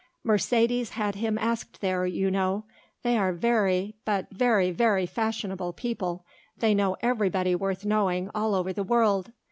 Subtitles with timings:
[0.23, 2.65] Mercedes had him asked there, you know;
[3.03, 6.25] they are very, but very, very fashionable people,
[6.57, 9.31] they know everybody worth knowing all over the world.